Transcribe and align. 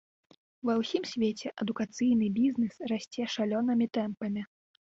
Ва 0.69 0.73
ўсім 0.81 1.03
свеце 1.11 1.47
адукацыйны 1.65 2.31
бізнэс 2.39 2.75
расце 2.95 3.23
шалёнымі 3.37 3.85
тэмпамі. 4.03 4.41